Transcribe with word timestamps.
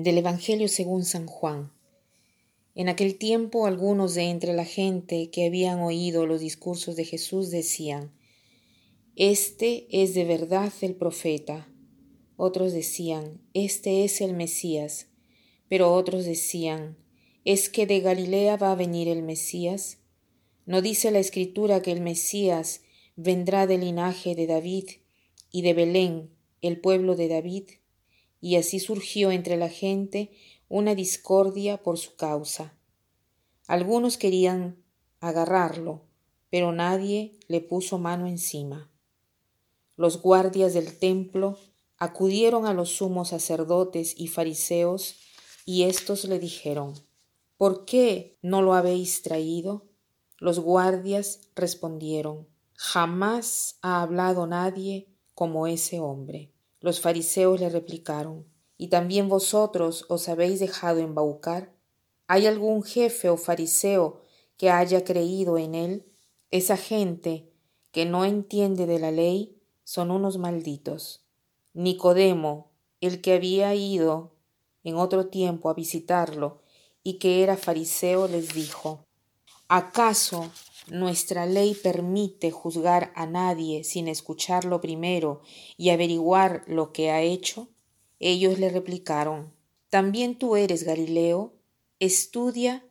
Del 0.00 0.18
Evangelio 0.18 0.68
según 0.68 1.04
San 1.04 1.26
Juan. 1.26 1.72
En 2.76 2.88
aquel 2.88 3.18
tiempo 3.18 3.66
algunos 3.66 4.14
de 4.14 4.30
entre 4.30 4.52
la 4.52 4.64
gente 4.64 5.28
que 5.30 5.44
habían 5.44 5.80
oído 5.80 6.24
los 6.24 6.40
discursos 6.40 6.94
de 6.94 7.04
Jesús 7.04 7.50
decían, 7.50 8.12
Este 9.16 9.88
es 9.90 10.14
de 10.14 10.24
verdad 10.24 10.72
el 10.82 10.94
profeta. 10.94 11.66
Otros 12.36 12.72
decían, 12.72 13.40
Este 13.54 14.04
es 14.04 14.20
el 14.20 14.34
Mesías. 14.34 15.08
Pero 15.68 15.92
otros 15.92 16.24
decían, 16.26 16.96
¿es 17.44 17.68
que 17.68 17.84
de 17.84 17.98
Galilea 17.98 18.56
va 18.56 18.70
a 18.70 18.76
venir 18.76 19.08
el 19.08 19.24
Mesías? 19.24 19.98
¿No 20.64 20.80
dice 20.80 21.10
la 21.10 21.18
Escritura 21.18 21.82
que 21.82 21.90
el 21.90 22.02
Mesías 22.02 22.82
vendrá 23.16 23.66
del 23.66 23.80
linaje 23.80 24.36
de 24.36 24.46
David 24.46 24.90
y 25.50 25.62
de 25.62 25.74
Belén, 25.74 26.30
el 26.62 26.80
pueblo 26.80 27.16
de 27.16 27.26
David? 27.26 27.64
Y 28.40 28.56
así 28.56 28.80
surgió 28.80 29.30
entre 29.30 29.56
la 29.56 29.68
gente 29.68 30.32
una 30.68 30.94
discordia 30.94 31.82
por 31.82 31.98
su 31.98 32.16
causa. 32.16 32.74
Algunos 33.66 34.16
querían 34.16 34.82
agarrarlo, 35.20 36.02
pero 36.50 36.72
nadie 36.72 37.38
le 37.48 37.60
puso 37.60 37.98
mano 37.98 38.26
encima. 38.26 38.90
Los 39.96 40.22
guardias 40.22 40.74
del 40.74 40.98
templo 40.98 41.58
acudieron 41.98 42.66
a 42.66 42.74
los 42.74 42.90
sumos 42.90 43.28
sacerdotes 43.28 44.14
y 44.16 44.28
fariseos, 44.28 45.16
y 45.64 45.82
éstos 45.82 46.24
le 46.24 46.38
dijeron, 46.38 46.94
¿Por 47.56 47.84
qué 47.84 48.38
no 48.40 48.62
lo 48.62 48.74
habéis 48.74 49.22
traído? 49.22 49.88
Los 50.38 50.60
guardias 50.60 51.40
respondieron, 51.56 52.48
Jamás 52.74 53.78
ha 53.82 54.00
hablado 54.00 54.46
nadie 54.46 55.08
como 55.34 55.66
ese 55.66 55.98
hombre. 55.98 56.52
Los 56.80 57.00
fariseos 57.00 57.58
le 57.58 57.68
replicaron, 57.68 58.46
¿y 58.76 58.88
también 58.88 59.28
vosotros 59.28 60.04
os 60.08 60.28
habéis 60.28 60.60
dejado 60.60 61.00
embaucar? 61.00 61.72
¿Hay 62.28 62.46
algún 62.46 62.82
jefe 62.82 63.28
o 63.28 63.36
fariseo 63.36 64.22
que 64.56 64.70
haya 64.70 65.02
creído 65.04 65.58
en 65.58 65.74
él? 65.74 66.06
Esa 66.50 66.76
gente 66.76 67.50
que 67.90 68.04
no 68.04 68.24
entiende 68.24 68.86
de 68.86 68.98
la 68.98 69.10
ley 69.10 69.56
son 69.82 70.10
unos 70.10 70.38
malditos. 70.38 71.24
Nicodemo, 71.74 72.70
el 73.00 73.20
que 73.20 73.34
había 73.34 73.74
ido 73.74 74.32
en 74.84 74.96
otro 74.96 75.26
tiempo 75.26 75.70
a 75.70 75.74
visitarlo 75.74 76.60
y 77.02 77.14
que 77.14 77.42
era 77.42 77.56
fariseo, 77.56 78.28
les 78.28 78.54
dijo, 78.54 79.06
¿acaso 79.68 80.50
nuestra 80.90 81.46
ley 81.46 81.74
permite 81.74 82.50
juzgar 82.50 83.12
a 83.14 83.26
nadie 83.26 83.84
sin 83.84 84.08
escucharlo 84.08 84.80
primero 84.80 85.42
y 85.76 85.90
averiguar 85.90 86.64
lo 86.66 86.92
que 86.92 87.10
ha 87.10 87.22
hecho? 87.22 87.68
Ellos 88.20 88.58
le 88.58 88.68
replicaron, 88.70 89.52
¿también 89.90 90.38
tú 90.38 90.56
eres 90.56 90.84
Galileo? 90.84 91.54
Estudia 92.00 92.84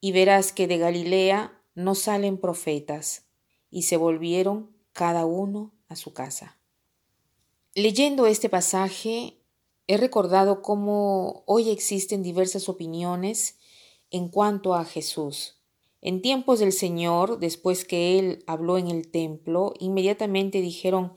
y 0.00 0.12
verás 0.12 0.52
que 0.52 0.66
de 0.66 0.78
Galilea 0.78 1.58
no 1.74 1.94
salen 1.94 2.38
profetas. 2.38 3.24
Y 3.70 3.82
se 3.82 3.96
volvieron 3.96 4.70
cada 4.92 5.24
uno 5.26 5.72
a 5.88 5.96
su 5.96 6.12
casa. 6.12 6.58
Leyendo 7.74 8.26
este 8.26 8.48
pasaje, 8.48 9.38
he 9.86 9.96
recordado 9.96 10.62
cómo 10.62 11.42
hoy 11.46 11.70
existen 11.70 12.22
diversas 12.22 12.68
opiniones 12.68 13.56
en 14.10 14.28
cuanto 14.28 14.74
a 14.74 14.84
Jesús. 14.84 15.56
En 16.04 16.20
tiempos 16.20 16.60
del 16.60 16.74
Señor, 16.74 17.38
después 17.38 17.86
que 17.86 18.18
Él 18.18 18.44
habló 18.46 18.76
en 18.76 18.88
el 18.88 19.10
templo, 19.10 19.72
inmediatamente 19.80 20.60
dijeron, 20.60 21.14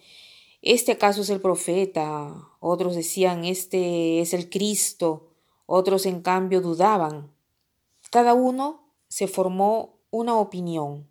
¿este 0.61 0.93
acaso 0.93 1.23
es 1.23 1.29
el 1.29 1.41
profeta? 1.41 2.47
Otros 2.61 2.95
decían, 2.95 3.43
este 3.43 4.21
es 4.21 4.33
el 4.33 4.49
Cristo. 4.49 5.27
Otros, 5.65 6.05
en 6.05 6.21
cambio, 6.21 6.61
dudaban. 6.61 7.33
Cada 8.11 8.33
uno 8.33 8.93
se 9.09 9.27
formó 9.27 9.99
una 10.09 10.37
opinión. 10.37 11.09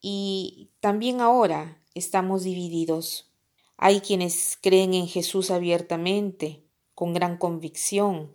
Y 0.00 0.70
también 0.78 1.20
ahora 1.20 1.82
estamos 1.94 2.44
divididos. 2.44 3.32
Hay 3.76 4.00
quienes 4.00 4.56
creen 4.62 4.94
en 4.94 5.08
Jesús 5.08 5.50
abiertamente, 5.50 6.62
con 6.94 7.14
gran 7.14 7.36
convicción. 7.36 8.32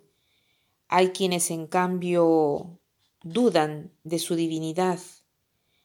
Hay 0.90 1.12
quienes, 1.12 1.52
en 1.52 1.68
cambio, 1.68 2.82
dudan 3.24 3.92
de 4.04 4.20
su 4.20 4.36
divinidad. 4.36 5.00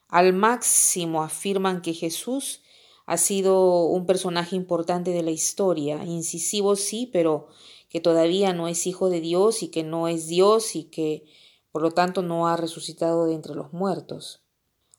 Al 0.08 0.32
máximo 0.32 1.22
afirman 1.22 1.82
que 1.82 1.94
Jesús 1.94 2.62
ha 3.06 3.16
sido 3.16 3.86
un 3.86 4.04
personaje 4.04 4.56
importante 4.56 5.12
de 5.12 5.22
la 5.22 5.30
historia, 5.30 6.04
incisivo 6.04 6.76
sí, 6.76 7.08
pero 7.12 7.48
que 7.88 8.00
todavía 8.00 8.52
no 8.52 8.68
es 8.68 8.86
hijo 8.86 9.08
de 9.08 9.20
Dios 9.20 9.62
y 9.62 9.68
que 9.68 9.82
no 9.82 10.08
es 10.08 10.26
Dios 10.26 10.76
y 10.76 10.84
que 10.84 11.24
por 11.72 11.82
lo 11.82 11.90
tanto 11.92 12.22
no 12.22 12.48
ha 12.48 12.56
resucitado 12.56 13.26
de 13.26 13.34
entre 13.34 13.54
los 13.54 13.72
muertos. 13.72 14.42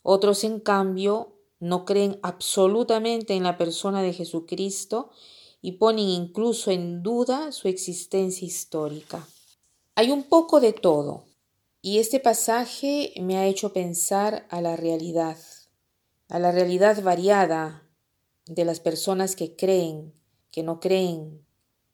Otros, 0.02 0.44
en 0.44 0.60
cambio, 0.60 1.36
no 1.60 1.86
creen 1.86 2.20
absolutamente 2.24 3.36
en 3.36 3.44
la 3.44 3.58
persona 3.58 4.02
de 4.02 4.14
Jesucristo 4.14 5.10
y 5.62 5.74
ponen 5.74 6.08
incluso 6.08 6.72
en 6.72 7.04
duda 7.04 7.52
su 7.52 7.68
existencia 7.68 8.46
histórica. 8.46 9.28
Hay 9.96 10.12
un 10.12 10.24
poco 10.24 10.62
de 10.62 10.72
todo, 10.74 11.26
y 11.82 12.00
este 12.00 12.20
pasaje 12.20 13.14
me 13.22 13.38
ha 13.38 13.46
hecho 13.46 13.72
pensar 13.72 14.46
a 14.50 14.60
la 14.60 14.76
realidad, 14.76 15.38
a 16.28 16.38
la 16.38 16.52
realidad 16.52 17.02
variada 17.02 17.88
de 18.46 18.66
las 18.66 18.80
personas 18.80 19.36
que 19.36 19.56
creen, 19.56 20.14
que 20.52 20.62
no 20.62 20.80
creen, 20.80 21.46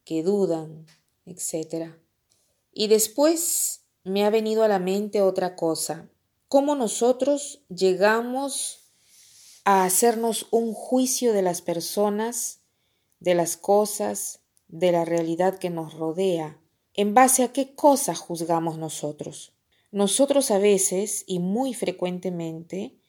que 0.03 0.23
dudan, 0.23 0.87
etc. 1.25 1.93
Y 2.71 2.87
después 2.87 3.81
me 4.03 4.25
ha 4.25 4.29
venido 4.29 4.63
a 4.63 4.67
la 4.67 4.79
mente 4.79 5.21
otra 5.21 5.55
cosa, 5.55 6.09
cómo 6.47 6.75
nosotros 6.75 7.61
llegamos 7.69 8.91
a 9.65 9.83
hacernos 9.83 10.47
un 10.51 10.73
juicio 10.73 11.33
de 11.33 11.41
las 11.41 11.61
personas, 11.61 12.61
de 13.19 13.35
las 13.35 13.55
cosas, 13.55 14.39
de 14.67 14.91
la 14.91 15.05
realidad 15.05 15.59
que 15.59 15.69
nos 15.69 15.93
rodea, 15.93 16.59
en 16.93 17.13
base 17.13 17.43
a 17.43 17.51
qué 17.51 17.75
cosa 17.75 18.15
juzgamos 18.15 18.77
nosotros. 18.77 19.54
Nosotros 19.95 20.51
a 20.51 20.57
veces 20.57 21.23
y 21.25 21.39
muy 21.39 21.73
frecuentemente 21.73 22.99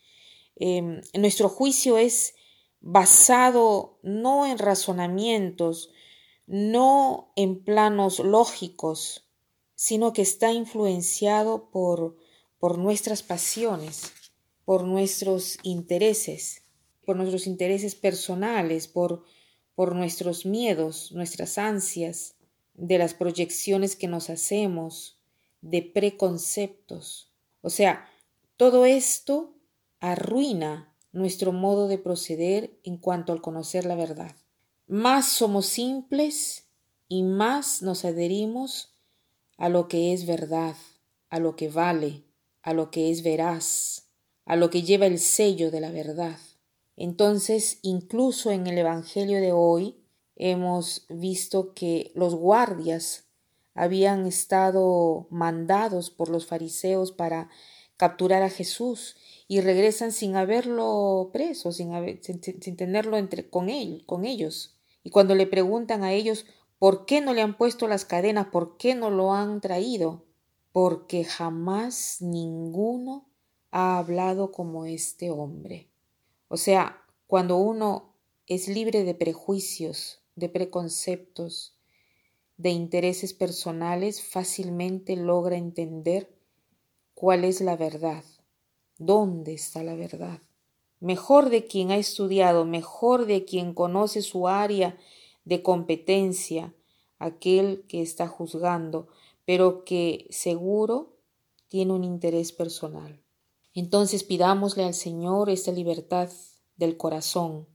em, 0.54 1.00
nuestro 1.14 1.48
juicio 1.48 1.98
es 1.98 2.36
basado 2.80 3.98
no 4.04 4.46
en 4.46 4.56
razonamientos, 4.56 5.90
no 6.46 7.32
en 7.34 7.64
planos 7.64 8.20
lógicos, 8.20 9.28
sino 9.74 10.12
que 10.12 10.22
está 10.22 10.52
influenciado 10.52 11.70
por, 11.70 12.18
por 12.60 12.78
nuestras 12.78 13.24
pasiones, 13.24 14.12
por 14.64 14.84
nuestros 14.84 15.58
intereses, 15.64 16.62
por 17.04 17.16
nuestros 17.16 17.48
intereses 17.48 17.96
personales, 17.96 18.86
por, 18.86 19.24
por 19.74 19.96
nuestros 19.96 20.46
miedos, 20.46 21.10
nuestras 21.10 21.58
ansias, 21.58 22.36
de 22.74 22.98
las 22.98 23.12
proyecciones 23.12 23.96
que 23.96 24.06
nos 24.06 24.30
hacemos, 24.30 25.15
de 25.60 25.82
preconceptos. 25.82 27.32
O 27.62 27.70
sea, 27.70 28.08
todo 28.56 28.84
esto 28.84 29.54
arruina 30.00 30.94
nuestro 31.12 31.52
modo 31.52 31.88
de 31.88 31.98
proceder 31.98 32.78
en 32.84 32.98
cuanto 32.98 33.32
al 33.32 33.40
conocer 33.40 33.84
la 33.84 33.94
verdad. 33.94 34.36
Más 34.86 35.28
somos 35.28 35.66
simples 35.66 36.68
y 37.08 37.22
más 37.22 37.82
nos 37.82 38.04
adherimos 38.04 38.94
a 39.56 39.68
lo 39.68 39.88
que 39.88 40.12
es 40.12 40.26
verdad, 40.26 40.76
a 41.28 41.38
lo 41.40 41.56
que 41.56 41.68
vale, 41.68 42.24
a 42.62 42.72
lo 42.72 42.90
que 42.90 43.10
es 43.10 43.22
veraz, 43.22 44.08
a 44.44 44.56
lo 44.56 44.70
que 44.70 44.82
lleva 44.82 45.06
el 45.06 45.18
sello 45.18 45.70
de 45.70 45.80
la 45.80 45.90
verdad. 45.90 46.38
Entonces, 46.96 47.78
incluso 47.82 48.50
en 48.50 48.66
el 48.66 48.78
Evangelio 48.78 49.40
de 49.40 49.52
hoy, 49.52 49.96
hemos 50.36 51.06
visto 51.08 51.74
que 51.74 52.12
los 52.14 52.34
guardias 52.34 53.25
habían 53.76 54.26
estado 54.26 55.26
mandados 55.30 56.10
por 56.10 56.28
los 56.28 56.46
fariseos 56.46 57.12
para 57.12 57.48
capturar 57.96 58.42
a 58.42 58.50
Jesús 58.50 59.16
y 59.48 59.60
regresan 59.60 60.12
sin 60.12 60.36
haberlo 60.36 61.30
preso, 61.32 61.72
sin, 61.72 61.90
tenerlo 62.76 63.16
entre, 63.16 63.48
con 63.48 63.68
él, 63.68 64.02
con 64.06 64.24
ellos. 64.24 64.76
Y 65.04 65.10
cuando 65.10 65.34
le 65.34 65.46
preguntan 65.46 66.02
a 66.02 66.12
ellos 66.12 66.46
por 66.78 67.06
qué 67.06 67.20
no 67.20 67.32
le 67.32 67.42
han 67.42 67.56
puesto 67.56 67.86
las 67.86 68.04
cadenas, 68.04 68.48
por 68.48 68.76
qué 68.76 68.94
no 68.94 69.10
lo 69.10 69.32
han 69.32 69.60
traído, 69.60 70.24
porque 70.72 71.24
jamás 71.24 72.18
ninguno 72.20 73.28
ha 73.70 73.98
hablado 73.98 74.52
como 74.52 74.84
este 74.84 75.30
hombre. 75.30 75.88
O 76.48 76.56
sea, 76.56 77.02
cuando 77.26 77.56
uno 77.56 78.14
es 78.46 78.68
libre 78.68 79.04
de 79.04 79.14
prejuicios, 79.14 80.20
de 80.34 80.48
preconceptos, 80.48 81.75
de 82.56 82.70
intereses 82.70 83.34
personales 83.34 84.22
fácilmente 84.22 85.16
logra 85.16 85.56
entender 85.56 86.34
cuál 87.14 87.44
es 87.44 87.60
la 87.60 87.76
verdad, 87.76 88.24
dónde 88.98 89.54
está 89.54 89.82
la 89.82 89.94
verdad. 89.94 90.40
Mejor 91.00 91.50
de 91.50 91.66
quien 91.66 91.90
ha 91.90 91.96
estudiado, 91.96 92.64
mejor 92.64 93.26
de 93.26 93.44
quien 93.44 93.74
conoce 93.74 94.22
su 94.22 94.48
área 94.48 94.98
de 95.44 95.62
competencia, 95.62 96.74
aquel 97.18 97.84
que 97.88 98.02
está 98.02 98.26
juzgando, 98.26 99.08
pero 99.44 99.84
que 99.84 100.26
seguro 100.30 101.16
tiene 101.68 101.92
un 101.92 102.04
interés 102.04 102.52
personal. 102.52 103.22
Entonces 103.74 104.24
pidámosle 104.24 104.84
al 104.84 104.94
Señor 104.94 105.50
esta 105.50 105.72
libertad 105.72 106.30
del 106.76 106.96
corazón, 106.96 107.68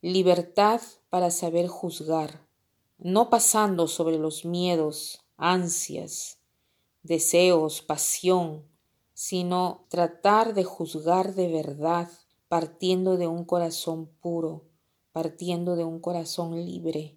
libertad 0.00 0.80
para 1.10 1.30
saber 1.30 1.68
juzgar, 1.68 2.47
no 2.98 3.30
pasando 3.30 3.88
sobre 3.88 4.18
los 4.18 4.44
miedos, 4.44 5.24
ansias, 5.36 6.38
deseos, 7.02 7.82
pasión, 7.82 8.64
sino 9.14 9.86
tratar 9.88 10.54
de 10.54 10.64
juzgar 10.64 11.34
de 11.34 11.48
verdad, 11.48 12.10
partiendo 12.48 13.16
de 13.16 13.26
un 13.26 13.44
corazón 13.44 14.10
puro, 14.20 14.64
partiendo 15.12 15.76
de 15.76 15.84
un 15.84 16.00
corazón 16.00 16.64
libre. 16.64 17.16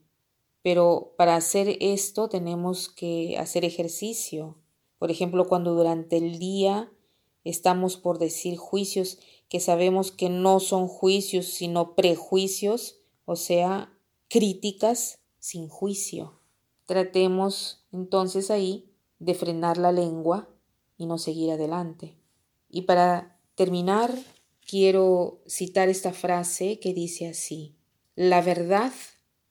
Pero 0.61 1.13
para 1.17 1.35
hacer 1.35 1.77
esto 1.79 2.29
tenemos 2.29 2.89
que 2.89 3.37
hacer 3.37 3.65
ejercicio. 3.65 4.57
Por 4.99 5.11
ejemplo, 5.11 5.47
cuando 5.47 5.73
durante 5.73 6.17
el 6.17 6.37
día 6.37 6.91
Estamos 7.43 7.97
por 7.97 8.19
decir 8.19 8.57
juicios 8.57 9.19
que 9.49 9.59
sabemos 9.59 10.11
que 10.11 10.29
no 10.29 10.59
son 10.59 10.87
juicios, 10.87 11.47
sino 11.47 11.95
prejuicios, 11.95 12.99
o 13.25 13.35
sea, 13.35 13.91
críticas 14.29 15.19
sin 15.41 15.67
juicio. 15.67 16.39
Tratemos 16.85 17.85
entonces 17.91 18.51
ahí 18.51 18.89
de 19.19 19.33
frenar 19.33 19.77
la 19.77 19.91
lengua 19.91 20.47
y 20.97 21.07
no 21.07 21.17
seguir 21.17 21.51
adelante. 21.51 22.15
Y 22.69 22.83
para 22.83 23.39
terminar, 23.55 24.13
quiero 24.65 25.41
citar 25.47 25.89
esta 25.89 26.13
frase 26.13 26.79
que 26.79 26.93
dice 26.93 27.27
así, 27.27 27.75
la 28.15 28.41
verdad 28.41 28.93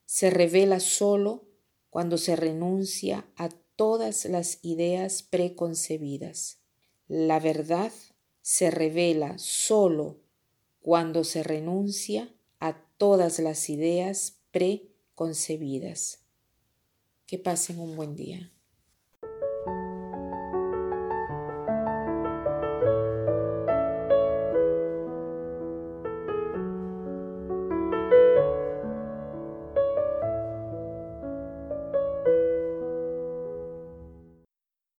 se 0.06 0.30
revela 0.30 0.80
solo 0.80 1.44
cuando 1.90 2.16
se 2.18 2.36
renuncia 2.36 3.26
a 3.36 3.48
todas 3.76 4.24
las 4.26 4.60
ideas 4.62 5.22
preconcebidas. 5.22 6.60
La 7.08 7.40
verdad 7.40 7.92
se 8.42 8.70
revela 8.70 9.38
solo 9.38 10.20
cuando 10.80 11.24
se 11.24 11.42
renuncia 11.42 12.32
a 12.60 12.80
todas 12.96 13.40
las 13.40 13.68
ideas 13.68 14.36
preconcebidas. 14.52 14.89
Que 17.26 17.38
pasen 17.38 17.78
un 17.78 17.94
buen 17.94 18.16
día. 18.16 18.50